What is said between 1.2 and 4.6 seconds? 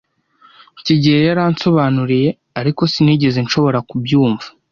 yaransobanuriye, ariko sinigeze nshobora kubyumva.